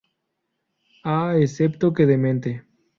[1.03, 2.65] A, excepto que demente".